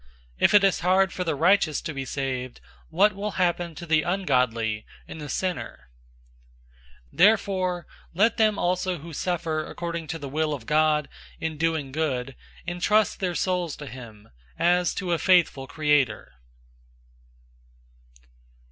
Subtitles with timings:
[0.37, 2.59] 004:018 "If it is hard for the righteous to be saved,
[2.89, 5.83] what will happen to the ungodly and the sinner?"{Proverbs
[7.13, 11.07] 11:31} 004:019 Therefore let them also who suffer according to the will of God
[11.39, 12.35] in doing good
[12.67, 16.31] entrust their souls to him, as to a faithful Creator.